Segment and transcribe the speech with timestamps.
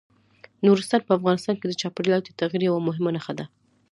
[0.65, 3.45] نورستان په افغانستان کې د چاپېریال د تغیر یوه مهمه نښه ده.